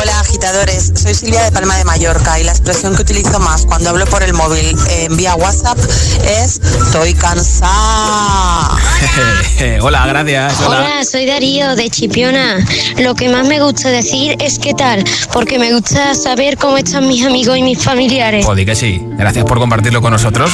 Hola 0.00 0.20
agitadores, 0.20 0.92
soy 0.94 1.14
Silvia 1.28 1.44
de 1.44 1.52
Palma 1.52 1.76
de 1.76 1.84
Mallorca 1.84 2.40
y 2.40 2.44
la 2.44 2.52
expresión 2.52 2.96
que 2.96 3.02
utilizo 3.02 3.38
más 3.38 3.66
cuando 3.66 3.90
hablo 3.90 4.06
por 4.06 4.22
el 4.22 4.32
móvil 4.32 4.74
en 4.88 5.14
vía 5.14 5.34
WhatsApp 5.34 5.76
es 6.24 6.58
estoy 6.58 7.12
cansada. 7.12 8.70
Hola, 9.82 10.06
gracias. 10.06 10.58
Hola. 10.60 10.78
Hola, 10.78 11.04
soy 11.04 11.26
Darío 11.26 11.76
de 11.76 11.90
Chipiona. 11.90 12.66
Lo 12.96 13.14
que 13.14 13.28
más 13.28 13.46
me 13.46 13.60
gusta 13.60 13.90
decir 13.90 14.36
es 14.40 14.58
qué 14.58 14.72
tal, 14.72 15.04
porque 15.30 15.58
me 15.58 15.70
gusta 15.74 16.14
saber 16.14 16.56
cómo 16.56 16.78
están 16.78 17.06
mis 17.06 17.22
amigos 17.26 17.58
y 17.58 17.62
mis 17.62 17.84
familiares. 17.84 18.46
Joder, 18.46 18.64
que 18.64 18.74
sí. 18.74 18.98
Gracias 19.18 19.44
por 19.44 19.58
compartirlo 19.58 20.00
con 20.00 20.12
nosotros. 20.12 20.50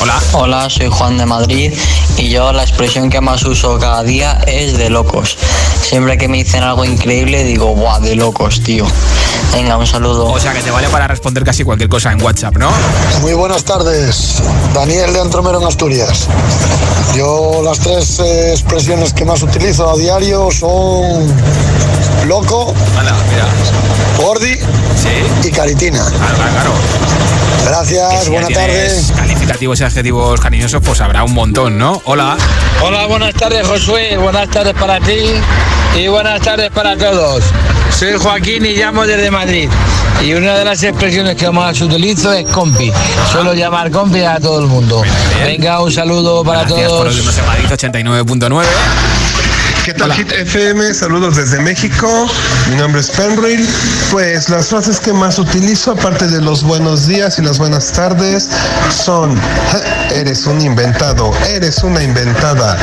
Hola. 0.00 0.22
Hola, 0.32 0.70
soy 0.70 0.88
Juan 0.88 1.18
de 1.18 1.26
Madrid 1.26 1.72
y 2.16 2.28
yo 2.28 2.52
la 2.52 2.62
expresión 2.62 3.10
que 3.10 3.20
más 3.20 3.42
uso 3.44 3.78
cada 3.78 4.04
día 4.04 4.40
es 4.46 4.78
de 4.78 4.90
locos. 4.90 5.36
Siempre 5.82 6.16
que 6.16 6.28
me 6.28 6.36
dicen 6.38 6.62
algo 6.62 6.84
increíble 6.84 7.42
digo, 7.42 7.74
¡buah, 7.74 7.98
de 7.98 8.14
locos, 8.14 8.62
tío! 8.62 8.86
Venga, 9.52 9.76
un 9.76 9.86
saludo. 9.86 10.26
O 10.26 10.38
sea 10.38 10.52
que 10.52 10.62
te 10.62 10.70
vale 10.70 10.88
para 10.88 11.08
responder 11.08 11.42
casi 11.42 11.64
cualquier 11.64 11.88
cosa 11.88 12.12
en 12.12 12.22
WhatsApp, 12.22 12.56
¿no? 12.58 12.70
Muy 13.22 13.32
buenas 13.32 13.64
tardes, 13.64 14.40
Daniel 14.72 15.12
de 15.12 15.20
Antromero 15.20 15.60
en 15.60 15.66
Asturias. 15.66 16.28
Yo 17.16 17.60
las 17.64 17.80
tres 17.80 18.20
eh, 18.20 18.52
expresiones 18.52 19.12
que 19.12 19.24
más 19.24 19.42
utilizo 19.42 19.90
a 19.90 19.96
diario 19.96 20.48
son 20.52 21.26
loco, 22.26 22.72
gordi 24.18 24.58
y 25.44 25.50
caritina. 25.50 26.04
Gracias, 27.64 28.24
Si 28.24 28.30
buenas 28.30 28.50
tardes. 28.50 29.12
Calificativos 29.14 29.80
y 29.80 29.84
adjetivos 29.84 30.40
cariñosos, 30.40 30.82
pues 30.84 31.00
habrá 31.00 31.22
un 31.24 31.34
montón, 31.34 31.78
¿no? 31.78 32.00
Hola. 32.04 32.36
Hola, 32.82 33.06
buenas 33.06 33.34
tardes 33.34 33.66
Josué, 33.66 34.16
buenas 34.16 34.48
tardes 34.48 34.74
para 34.74 35.00
ti 35.00 35.18
y 35.96 36.08
buenas 36.08 36.40
tardes 36.40 36.70
para 36.70 36.96
todos. 36.96 37.44
Soy 37.90 38.14
Joaquín 38.18 38.64
y 38.66 38.74
llamo 38.74 39.06
desde 39.06 39.30
Madrid. 39.30 39.68
Y 40.24 40.34
una 40.34 40.56
de 40.56 40.64
las 40.64 40.82
expresiones 40.82 41.36
que 41.36 41.50
más 41.50 41.80
utilizo 41.80 42.32
es 42.32 42.48
compi. 42.50 42.92
Suelo 43.32 43.54
llamar 43.54 43.90
compi 43.90 44.20
a 44.22 44.38
todo 44.38 44.60
el 44.60 44.66
mundo. 44.66 45.02
Venga, 45.44 45.80
un 45.80 45.92
saludo 45.92 46.44
para 46.44 46.64
Gracias 46.64 46.90
por 46.90 47.08
todos. 47.08 47.46
Madrid 47.46 47.66
89.9. 47.70 48.64
¿Qué 49.88 49.94
tal 49.94 50.12
Hit 50.12 50.30
FM? 50.30 50.92
Saludos 50.92 51.36
desde 51.36 51.62
México. 51.62 52.26
Mi 52.68 52.76
nombre 52.76 53.00
es 53.00 53.10
Fenrir. 53.10 53.66
Pues 54.10 54.50
las 54.50 54.68
frases 54.68 55.00
que 55.00 55.14
más 55.14 55.38
utilizo, 55.38 55.92
aparte 55.92 56.26
de 56.26 56.42
los 56.42 56.62
buenos 56.62 57.06
días 57.06 57.38
y 57.38 57.42
las 57.42 57.56
buenas 57.56 57.90
tardes, 57.90 58.50
son 58.90 59.34
"Ja, 59.72 59.78
eres 60.14 60.44
un 60.44 60.60
inventado, 60.60 61.30
eres 61.48 61.82
una 61.82 62.02
inventada. 62.02 62.76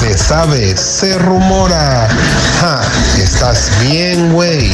Se 0.00 0.16
sabe, 0.16 0.76
se 0.76 1.18
rumora. 1.18 2.06
Estás 3.36 3.70
bien, 3.82 4.32
güey. 4.32 4.70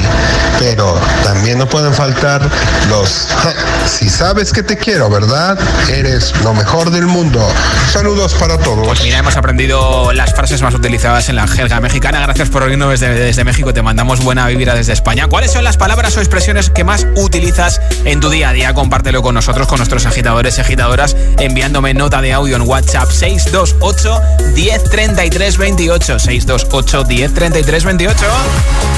Pero 0.60 0.94
también 1.24 1.58
no 1.58 1.66
pueden 1.68 1.92
faltar 1.92 2.48
los 2.88 3.26
"Ja, 3.42 3.52
si 3.86 4.08
sabes 4.08 4.52
que 4.52 4.62
te 4.62 4.76
quiero, 4.76 5.10
¿verdad? 5.10 5.58
Eres 5.90 6.32
lo 6.44 6.54
mejor 6.54 6.90
del 6.90 7.06
mundo. 7.06 7.44
Saludos 7.92 8.34
para 8.34 8.58
todos. 8.58 8.86
Pues 8.86 9.02
mira, 9.02 9.18
hemos 9.18 9.36
aprendido 9.36 10.12
las 10.12 10.32
frases 10.32 10.62
más 10.62 10.74
utilizadas 10.74 11.28
en 11.28 11.34
la 11.36 11.48
jerga 11.48 11.80
mexicana. 11.80 12.20
Gracias 12.20 12.50
por 12.50 12.62
oírnos 12.62 12.88
desde, 13.00 13.12
desde 13.14 13.42
México. 13.42 13.74
Te 13.74 13.82
mandamos 13.82 14.22
buena 14.22 14.46
vibra 14.46 14.74
desde 14.74 14.92
España. 14.92 15.26
¿Cuáles 15.26 15.50
son 15.50 15.64
las 15.64 15.76
palabras 15.76 16.16
o 16.16 16.20
expresiones 16.20 16.70
que 16.70 16.84
más 16.84 17.04
utilizas 17.16 17.80
en 18.04 18.20
tu 18.20 18.30
día 18.30 18.50
a 18.50 18.52
día? 18.52 18.74
Compártelo 18.74 19.22
con 19.22 19.34
nosotros, 19.34 19.66
con 19.66 19.78
nuestros 19.78 20.06
agitadores 20.06 20.58
y 20.58 20.60
agitadoras, 20.60 21.16
enviándome 21.40 21.94
nota 21.94 22.20
de 22.22 22.32
audio 22.32 22.54
en 22.54 22.62
WhatsApp 22.62 23.10
628 23.10 24.20
1033 24.54 25.58
28. 25.58 26.18
628 26.20 27.04
1033 27.08 27.84
28. 27.84 28.16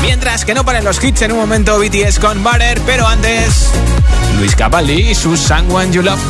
Mientras 0.03 0.45
que 0.45 0.55
no 0.55 0.65
paren 0.65 0.85
los 0.85 1.03
hits 1.03 1.23
en 1.23 1.33
un 1.33 1.39
momento 1.39 1.79
BTS 1.79 2.19
con 2.19 2.43
Butter, 2.43 2.81
pero 2.87 3.07
antes 3.07 3.71
Luis 4.39 4.55
Capaldi 4.55 5.11
y 5.11 5.15
su 5.15 5.37
Someone 5.37 5.93
You 5.93 6.03
Love. 6.03 6.21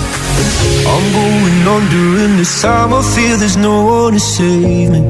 I'm 0.86 1.12
going 1.12 1.68
under 1.68 2.24
in 2.24 2.36
this 2.36 2.60
time 2.60 2.92
I 2.92 3.02
feel 3.02 3.38
there's 3.38 3.56
no 3.56 3.84
one 3.84 4.14
to 4.14 4.20
save 4.20 4.90
me 4.90 5.00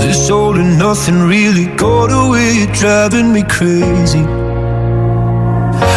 This 0.00 0.30
all 0.30 0.56
and 0.56 0.78
nothing 0.78 1.28
really 1.28 1.66
got 1.76 2.10
away, 2.10 2.66
driving 2.72 3.32
me 3.32 3.42
crazy 3.42 4.24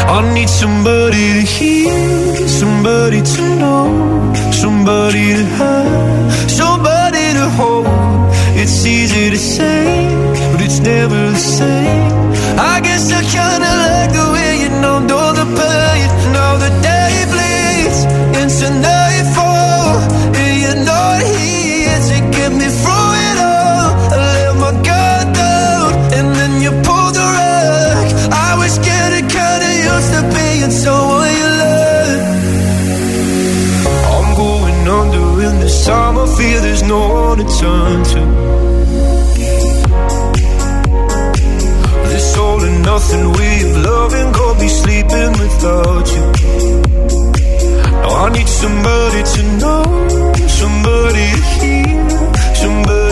I 0.07 0.33
need 0.33 0.49
somebody 0.49 1.33
to 1.33 1.41
hear, 1.41 2.47
somebody 2.47 3.21
to 3.21 3.55
know, 3.59 4.33
somebody 4.51 5.33
to 5.33 5.43
have, 5.57 6.49
somebody 6.49 7.33
to 7.33 7.49
hold. 7.57 7.94
It's 8.67 8.83
easy 8.83 9.29
to 9.29 9.37
say, 9.37 10.09
but 10.51 10.59
it's 10.59 10.79
never 10.79 11.29
the 11.29 11.37
same. 11.37 12.11
I 12.57 12.81
guess 12.81 13.11
I 13.11 13.21
kinda 13.21 13.71
like 13.85 14.11
the 14.11 14.27
way 14.33 14.51
you 14.63 14.69
numbed 14.81 15.11
all 15.11 15.33
the 15.35 15.45
pain. 15.59 16.24
Feel 36.55 36.63
there's 36.63 36.83
no 36.83 36.99
one 36.99 37.37
to 37.37 37.45
turn 37.59 38.03
to. 38.11 38.21
This 42.09 42.37
all 42.37 42.61
and 42.63 42.83
nothing 42.83 43.31
way 43.37 43.55
of 43.65 43.71
loving, 43.89 44.31
go 44.31 44.59
be 44.59 44.67
sleeping 44.67 45.31
without 45.43 46.07
you. 46.15 46.25
Now 48.01 48.25
I 48.25 48.29
need 48.37 48.47
somebody 48.47 49.21
to 49.33 49.41
know, 49.61 49.83
somebody 50.61 51.25
to 51.35 51.41
hear, 51.59 52.09
somebody 52.61 53.04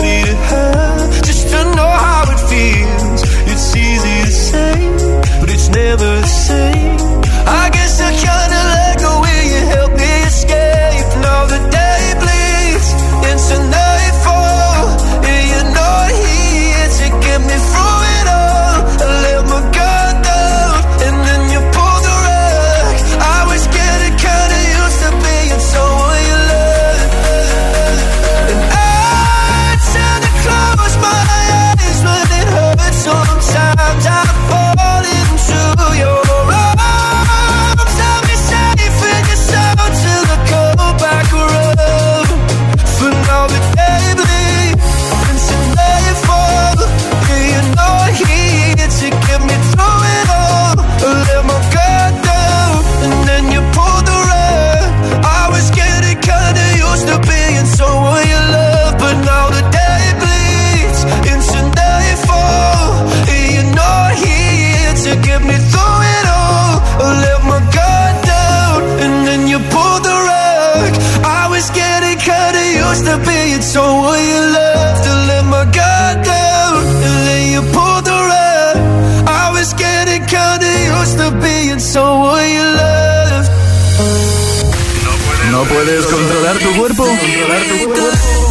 tu 86.64 86.78
cuerpo. 86.78 87.04
Controlar 87.04 87.62
tu 87.68 87.84
cuerpo. 87.84 88.43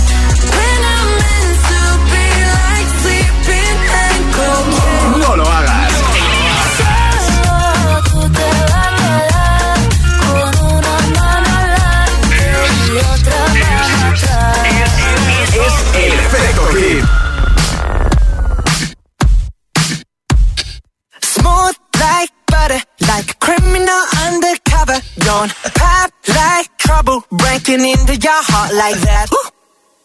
looking 27.74 27.90
into 27.90 28.16
your 28.16 28.42
heart 28.50 28.74
like 28.74 29.00
that. 29.02 29.28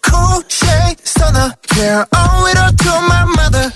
Cool 0.03 0.43
shade 0.49 0.99
stunner, 1.05 1.53
yeah, 1.77 2.05
owe 2.15 2.47
it 2.51 2.59
all 2.59 2.73
to 2.73 2.93
my 3.09 3.25
mother. 3.37 3.73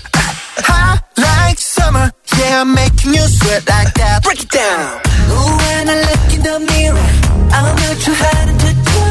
Hot 0.65 1.03
like 1.17 1.57
summer, 1.57 2.11
yeah, 2.37 2.61
I'm 2.61 2.73
making 2.73 3.13
you 3.13 3.21
sweat 3.21 3.67
like 3.67 3.93
that. 3.93 4.23
Break 4.23 4.41
it 4.41 4.49
down. 4.49 5.01
Ooh, 5.29 5.57
when 5.61 5.89
I 5.89 5.95
look 6.09 6.33
in 6.33 6.41
the 6.41 6.57
mirror, 6.71 7.09
I'm 7.53 7.75
not 7.75 7.97
too 8.01 8.15
hard 8.17 8.49
to 8.63 8.71
do. 8.73 9.03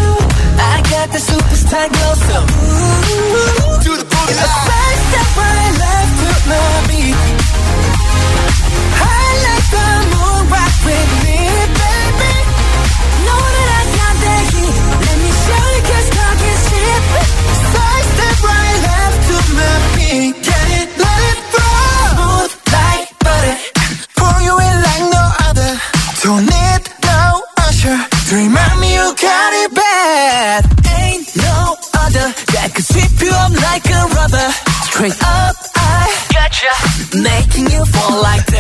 I 0.59 0.83
got 0.91 1.09
the 1.11 1.21
superstar 1.21 1.87
glow, 1.93 2.15
so 2.27 2.39
ooh, 2.43 3.83
do 3.87 3.93
the 3.97 4.05
booty. 4.05 4.33
It's 4.33 4.43
the 4.43 4.51
first 4.67 5.03
step 5.09 5.29
I 5.37 5.63
left 5.83 6.13
to 6.23 6.51
love 6.51 6.89
me. 6.89 7.32
Straight 34.95 35.13
up, 35.23 35.57
I 35.75 36.27
got 36.35 36.51
gotcha. 36.51 36.67
you, 37.17 37.23
making 37.23 37.71
you 37.71 37.83
fall 37.87 38.21
like 38.21 38.52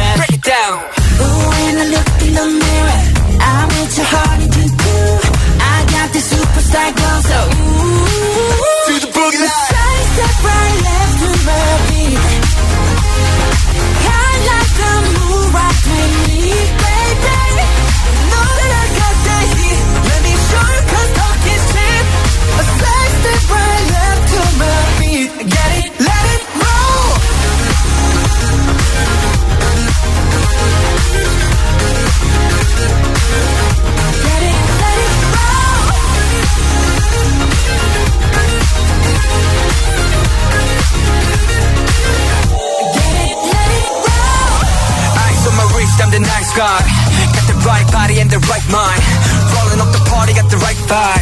Bye. 50.92 51.21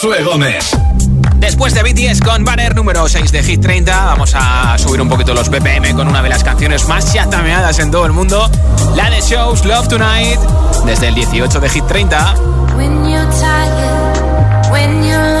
Josué 0.00 0.24
Después 1.36 1.74
de 1.74 1.82
BTS 1.82 2.22
con 2.22 2.42
banner 2.42 2.74
número 2.74 3.06
6 3.06 3.32
de 3.32 3.42
Hit 3.42 3.60
30, 3.60 4.06
vamos 4.06 4.32
a 4.34 4.78
subir 4.78 4.98
un 5.02 5.10
poquito 5.10 5.34
los 5.34 5.50
BPM 5.50 5.94
con 5.94 6.08
una 6.08 6.22
de 6.22 6.30
las 6.30 6.42
canciones 6.42 6.88
más 6.88 7.12
chatameadas 7.12 7.78
en 7.80 7.90
todo 7.90 8.06
el 8.06 8.12
mundo, 8.12 8.50
la 8.96 9.10
de 9.10 9.20
Shows 9.20 9.66
Love 9.66 9.88
Tonight, 9.88 10.40
desde 10.86 11.08
el 11.08 11.14
18 11.16 11.60
de 11.60 11.68
Hit 11.68 11.84
30. 11.84 12.34
When 12.76 13.10
you're 13.10 13.28
tired, 13.40 14.70
when 14.70 15.04
you're 15.04 15.40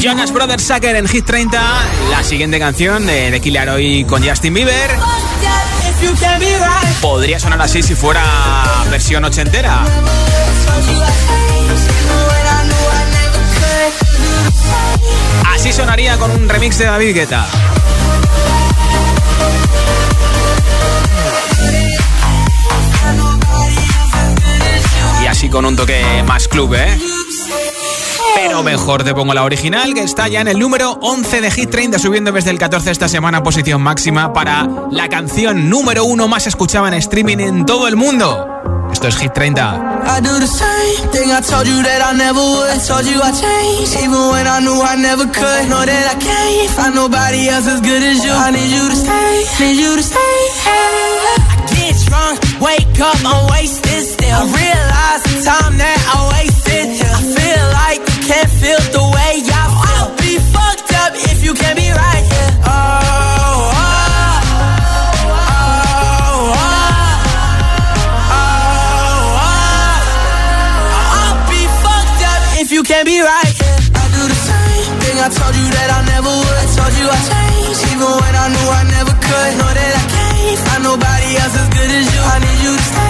Jonas 0.00 0.32
Brothers 0.32 0.62
Sucker 0.62 0.96
en 0.96 1.06
Hit 1.06 1.26
30. 1.26 1.60
La 2.10 2.22
siguiente 2.22 2.58
canción 2.58 3.06
de, 3.06 3.30
de 3.30 3.40
Killer 3.40 3.68
Hoy 3.68 4.04
con 4.04 4.26
Justin 4.26 4.54
Bieber. 4.54 4.90
Podría 7.02 7.38
sonar 7.38 7.60
así 7.60 7.82
si 7.82 7.94
fuera 7.94 8.22
versión 8.90 9.24
ochentera. 9.24 9.84
Así 15.54 15.70
sonaría 15.70 16.16
con 16.16 16.30
un 16.30 16.48
remix 16.48 16.78
de 16.78 16.86
David 16.86 17.14
Guetta. 17.14 17.46
Y 25.22 25.26
así 25.26 25.50
con 25.50 25.66
un 25.66 25.76
toque 25.76 26.24
más 26.26 26.48
club, 26.48 26.74
¿eh? 26.74 26.98
Mejor 28.62 29.04
te 29.04 29.14
pongo 29.14 29.32
la 29.32 29.44
original, 29.44 29.94
que 29.94 30.02
está 30.02 30.28
ya 30.28 30.42
en 30.42 30.48
el 30.48 30.58
número 30.58 30.92
11 31.00 31.40
de 31.40 31.50
Hit 31.50 31.70
30, 31.70 31.98
subiendo 31.98 32.30
desde 32.30 32.50
el 32.50 32.58
14 32.58 32.90
esta 32.90 33.08
semana, 33.08 33.42
posición 33.42 33.80
máxima 33.80 34.32
para 34.34 34.68
la 34.90 35.08
canción 35.08 35.70
número 35.70 36.04
uno 36.04 36.28
más 36.28 36.46
escuchada 36.46 36.88
en 36.88 36.94
streaming 36.94 37.38
en 37.38 37.64
todo 37.64 37.88
el 37.88 37.96
mundo. 37.96 38.46
Esto 38.92 39.08
es 39.08 39.16
Hit 39.16 39.32
30. 39.32 39.60
I 40.04 40.20
do 40.20 40.38
the 40.38 40.46
same 40.46 41.08
thing 41.10 41.30
I 41.30 41.40
told 41.40 41.66
you 41.66 41.82
that 41.82 42.02
I 42.02 42.16
never 42.16 42.38
would. 42.38 42.70
I 42.70 42.78
told 42.86 43.06
you 43.06 43.18
I 43.22 43.32
changed, 43.32 43.96
even 43.96 44.28
when 44.30 44.46
I 44.46 44.60
knew 44.60 44.76
I 44.82 44.96
never 44.96 45.24
could. 45.24 45.68
Know 45.68 45.84
that 45.84 46.06
I 46.12 46.18
can't 46.20 46.70
find 46.76 46.94
nobody 46.94 47.48
else 47.48 47.66
as 47.66 47.80
good 47.80 48.02
as 48.02 48.22
you. 48.22 48.32
I 48.32 48.50
need 48.50 48.70
you 48.70 48.84
to 48.90 48.96
stay, 48.96 49.64
need 49.64 49.78
you 49.80 49.96
to 49.96 50.02
stay. 50.02 50.36
I 50.68 51.66
get 51.72 51.96
drunk, 52.06 52.38
wake 52.60 53.00
up, 53.00 53.16
I'm 53.24 53.50
wasted 53.50 54.04
still. 54.04 54.36
I 54.36 54.44
realize 54.44 55.22
the 55.24 55.50
I 55.50 56.28
wasted 56.34 56.59
can't 58.30 58.50
feel 58.62 58.78
the 58.94 59.02
way 59.10 59.42
I 59.42 59.66
feel. 59.66 59.90
I'll 59.90 60.14
be 60.22 60.38
fucked 60.54 60.92
up 61.02 61.12
if 61.18 61.42
you 61.42 61.52
can't 61.52 61.74
be 61.74 61.90
right 61.90 62.24
here. 62.30 62.52
Oh, 62.62 62.70
oh, 62.70 63.90
oh, 65.34 65.50
oh, 65.50 66.54
oh, 68.30 68.46
oh. 69.34 69.58
I'll 71.10 71.42
be 71.50 71.62
fucked 71.82 72.22
up 72.30 72.42
if 72.62 72.70
you 72.70 72.82
can't 72.86 73.02
be 73.02 73.18
right. 73.18 73.54
I 73.98 74.04
do 74.14 74.22
the 74.30 74.38
same 74.46 74.94
thing 75.02 75.16
I 75.18 75.28
told 75.34 75.54
you 75.58 75.66
that 75.74 75.88
I 75.90 76.00
never 76.14 76.30
would. 76.30 76.54
I 76.54 76.66
told 76.70 76.94
you 77.02 77.06
I 77.10 77.18
changed, 77.34 77.82
even 77.90 78.14
when 78.14 78.34
I 78.38 78.46
knew 78.54 78.68
I 78.78 78.82
never 78.94 79.14
could. 79.26 79.50
Know 79.58 79.72
that 79.74 79.92
I 79.98 80.04
can't 80.06 80.60
find 80.70 80.82
nobody 80.86 81.30
else 81.34 81.54
as 81.58 81.68
good 81.74 81.90
as 81.98 82.06
you. 82.14 82.20
I 82.30 82.36
need 82.46 82.58
you 82.62 82.72
to 82.78 82.84
stay, 82.94 83.09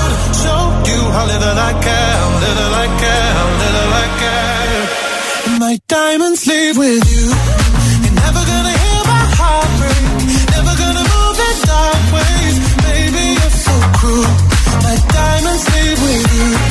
How 1.11 1.25
little 1.25 1.57
I 1.69 1.73
care, 1.87 2.19
little 2.45 2.73
I 2.83 2.87
care, 3.03 3.33
little 3.63 3.91
I 4.03 4.07
care. 4.21 5.59
My 5.59 5.79
diamonds 5.87 6.47
leave 6.47 6.77
with 6.77 7.03
you. 7.13 7.25
You're 8.03 8.17
never 8.25 8.41
gonna 8.51 8.75
hear 8.83 9.01
my 9.15 9.25
heart 9.37 9.71
break. 9.79 10.03
Never 10.55 10.73
gonna 10.81 11.05
move 11.13 11.37
in 11.47 11.57
dark 11.67 12.03
ways. 12.15 12.55
Baby, 12.87 13.23
you're 13.37 13.57
so 13.67 13.75
cruel. 13.99 14.33
My 14.87 14.95
diamonds 15.11 15.65
leave 15.75 15.99
with 16.07 16.27
you. 16.37 16.70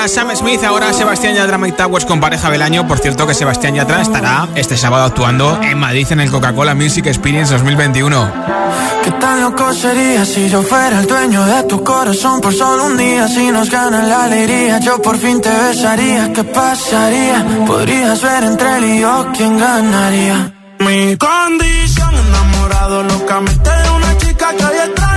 De 0.00 0.08
Hit 0.08 0.08
30 0.08 0.08
para 0.08 0.08
Sam 0.08 0.36
Smith. 0.36 0.64
Ahora 0.64 0.92
Sebastián 0.92 1.34
Yatra 1.34 1.58
Mike 1.58 1.76
Towers 1.76 2.04
con 2.06 2.20
pareja 2.20 2.50
del 2.50 2.62
año. 2.62 2.86
Por 2.86 2.98
cierto, 2.98 3.26
que 3.26 3.34
Sebastián 3.34 3.74
Yatra 3.74 4.00
estará 4.00 4.48
este 4.54 4.76
sábado 4.76 5.04
actuando 5.04 5.60
en 5.62 5.78
Madrid 5.78 6.06
en 6.10 6.20
el 6.20 6.30
Coca-Cola 6.30 6.74
Music 6.74 7.06
Experience 7.06 7.52
2021. 7.52 8.32
¿Qué 9.04 9.10
tan 9.12 9.40
loco 9.40 9.72
sería 9.72 10.24
si 10.24 10.48
yo 10.48 10.62
fuera 10.62 11.00
el 11.00 11.06
dueño 11.06 11.44
de 11.44 11.64
tu 11.64 11.82
corazón 11.82 12.40
por 12.40 12.54
solo 12.54 12.86
un 12.86 12.96
día? 12.96 13.28
Si 13.28 13.50
nos 13.50 13.70
gana 13.70 14.02
la 14.02 14.24
alegría, 14.24 14.78
yo 14.78 15.00
por 15.02 15.18
fin 15.18 15.40
te 15.40 15.50
besaría. 15.50 16.32
¿Qué 16.32 16.44
pasaría? 16.44 17.44
Podrías 17.66 18.22
ver 18.22 18.44
entre 18.44 18.76
él 18.76 18.84
y 18.84 19.00
yo 19.00 19.28
quién 19.36 19.58
ganaría. 19.58 20.54
Mi 20.80 21.16
condición, 21.16 22.14
enamorado 22.14 23.02
locamente 23.02 23.70
de 23.70 23.90
una 23.90 24.16
chica 24.16 24.48
que 24.56 24.64
extraño. 24.64 25.09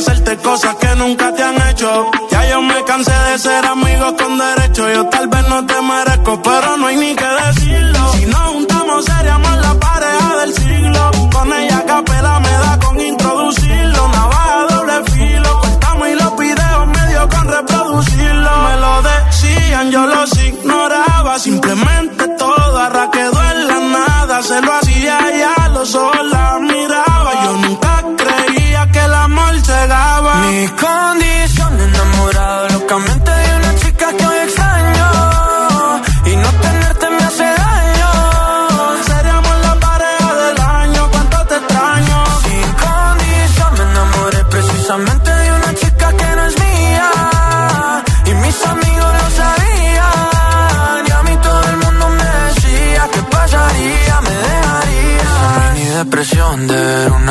Hacerte 0.00 0.36
cosas 0.38 0.74
que 0.76 0.94
nunca 0.96 1.32
te 1.34 1.42
han 1.42 1.60
hecho. 1.68 2.10
Ya 2.30 2.48
yo 2.48 2.62
me 2.62 2.82
cansé 2.84 3.12
de 3.12 3.38
ser 3.38 3.64
amigos 3.66 4.14
con 4.20 4.38
derecho. 4.38 4.90
Yo 4.90 5.06
tal 5.06 5.28
vez 5.28 5.46
no 5.48 5.66
te 5.66 5.80
merezco, 5.82 6.42
pero 6.42 6.76
no 6.78 6.86
hay 6.86 6.96
ni 6.96 7.14
que 7.14 7.24
decirlo. 7.46 8.12
Si 8.12 8.24
nos 8.26 8.48
juntamos, 8.52 9.04
seríamos 9.04 9.56
la 9.58 9.74
pareja 9.74 10.36
del 10.40 10.54
siglo. 10.54 11.10
Con 11.32 11.52
ella 11.52 11.78
acabo 11.78 11.98
la 11.98 12.04
pela 12.04 12.40
me 12.40 12.50
da 12.50 12.78
con 12.78 13.00
introducirlo. 13.00 14.08
Navaja 14.08 14.66
doble 14.70 15.10
filo, 15.12 15.60
cortamos 15.60 16.08
y 16.08 16.14
los 16.14 16.36
videos 16.38 16.86
medio 16.86 17.28
con 17.28 17.48
reproducirlo. 17.48 18.50
Me 18.64 18.76
lo 18.84 19.02
decían, 19.02 19.90
yo 19.90 20.06
los 20.06 20.42
ignoraba. 20.42 21.38
Simplemente 21.38 22.26
todo 22.38 22.78
arra 22.78 23.10
quedó 23.10 23.42
en 23.52 23.68
la 23.68 23.80
nada. 23.80 24.42
Se 24.42 24.60
lo 24.62 24.72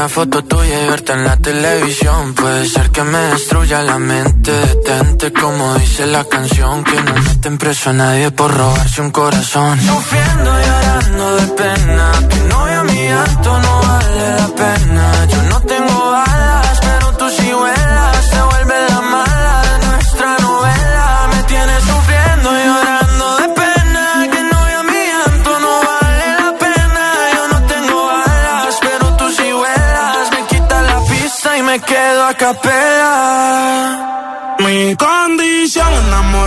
foto 0.10 0.44
tuya 0.44 0.84
y 0.84 0.90
verte 0.90 1.14
en 1.14 1.24
la 1.24 1.38
televisión 1.38 2.34
puede 2.34 2.66
ser 2.68 2.90
que 2.90 3.04
me 3.04 3.18
destruya 3.18 3.82
la 3.84 4.00
mente, 4.00 4.52
detente 4.52 5.32
como 5.32 5.76
dice 5.76 6.08
la 6.08 6.24
canción 6.26 6.84
que 6.84 7.02
no 7.02 7.14
meten 7.14 7.58
preso 7.58 7.92
a 7.92 7.94
nadie 7.94 8.32
por 8.32 8.52
robarse 8.52 9.02
un 9.02 9.12
corazón. 9.12 9.80
Sufriendo 9.80 10.52
y 10.60 10.66
llorando 10.66 11.36
de 11.36 11.48
pena, 11.48 12.12
que 12.28 12.40
no 12.50 12.64
vea 12.64 12.84
mi 12.84 13.04
llanto 13.08 13.60
no 13.60 13.82
vale 13.82 14.36
la 14.40 14.48
pena. 14.48 15.26
Yo 15.32 15.44
no 15.44 15.62
tengo 15.62 15.99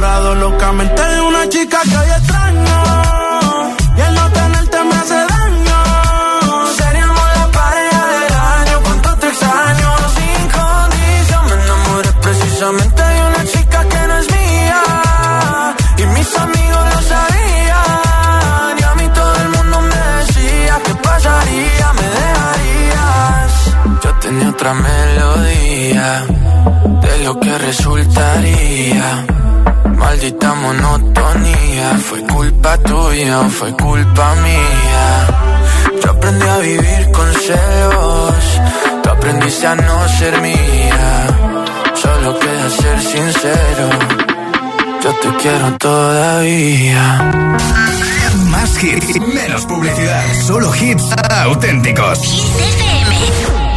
enamorado 0.02 0.34
locamente 0.34 1.00
de 1.00 1.20
una 1.20 1.48
chica 1.48 1.78
que 1.82 1.96
hoy 1.96 2.10
extraño. 2.18 2.76
Y 3.96 4.00
el 4.00 4.14
no 4.14 4.30
tenerte 4.32 4.84
me 4.84 4.94
hace 4.96 5.14
daño. 5.14 5.78
Seríamos 6.76 7.28
la 7.36 7.46
pareja 7.60 8.06
del 8.14 8.34
año, 8.34 8.80
cuánto 8.82 9.16
te 9.18 9.28
extraño. 9.28 9.90
Sin 10.16 10.42
condición 10.58 11.42
me 11.46 11.54
enamoré 11.64 12.12
precisamente 12.20 13.02
de 13.02 13.20
una 13.28 13.44
chica 13.44 13.88
que 13.90 14.06
no 14.08 14.18
es 14.18 14.26
mía. 14.36 14.82
Y 15.98 16.06
mis 16.06 16.36
amigos 16.36 16.84
lo 16.94 17.02
sabían. 17.12 18.78
Y 18.80 18.82
a 18.82 18.94
mí 18.98 19.08
todo 19.14 19.34
el 19.36 19.48
mundo 19.56 19.80
me 19.82 20.02
decía 20.18 20.74
que 20.84 20.94
pasaría, 20.96 21.92
me 21.98 22.06
dejarías. 22.22 23.50
Yo 24.02 24.10
tenía 24.20 24.48
otra 24.48 24.74
melodía 24.74 26.24
de 27.02 27.24
lo 27.24 27.38
que 27.38 27.58
resultaría. 27.58 29.26
Maldita 30.02 30.54
monotonía, 30.54 31.98
fue 32.08 32.20
culpa 32.26 32.76
tuya 32.78 33.40
o 33.40 33.48
fue 33.48 33.72
culpa 33.76 34.34
mía. 34.46 35.06
Yo 36.02 36.10
aprendí 36.10 36.46
a 36.46 36.58
vivir 36.58 37.10
con 37.12 37.32
celos, 37.34 38.44
tú 39.02 39.08
aprendiste 39.08 39.66
a 39.66 39.74
no 39.76 40.08
ser 40.18 40.40
mía. 40.42 41.26
Solo 41.94 42.38
queda 42.38 42.70
ser 42.70 43.00
sincero, 43.00 43.88
yo 45.02 45.10
te 45.22 45.36
quiero 45.40 45.78
todavía. 45.78 47.32
Más 48.50 48.82
hits, 48.82 49.20
menos 49.20 49.64
publicidad. 49.66 50.24
Solo 50.46 50.74
hits 50.74 51.04
auténticos. 51.30 52.18
FM. 52.58 53.71